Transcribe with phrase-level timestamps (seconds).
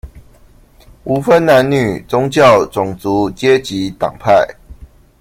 [1.03, 4.57] 無分男女、宗教、種族、階級、黨派